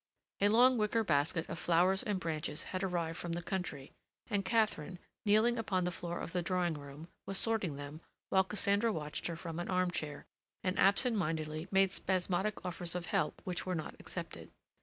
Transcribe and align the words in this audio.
A 0.39 0.47
long 0.49 0.79
wicker 0.79 1.03
basket 1.03 1.47
of 1.47 1.59
flowers 1.59 2.01
and 2.01 2.19
branches 2.19 2.63
had 2.63 2.81
arrived 2.83 3.19
from 3.19 3.33
the 3.33 3.41
country, 3.43 3.91
and 4.31 4.43
Katharine, 4.43 4.97
kneeling 5.27 5.59
upon 5.59 5.83
the 5.83 5.91
floor 5.91 6.17
of 6.21 6.31
the 6.31 6.41
drawing 6.41 6.73
room, 6.73 7.07
was 7.27 7.37
sorting 7.37 7.75
them 7.75 8.01
while 8.29 8.43
Cassandra 8.43 8.91
watched 8.91 9.27
her 9.27 9.35
from 9.35 9.59
an 9.59 9.69
arm 9.69 9.91
chair, 9.91 10.25
and 10.63 10.79
absent 10.79 11.17
mindedly 11.17 11.67
made 11.69 11.91
spasmodic 11.91 12.65
offers 12.65 12.95
of 12.95 13.05
help 13.05 13.41
which 13.43 13.67
were 13.67 13.75
not 13.75 13.93
accepted. 13.99 14.49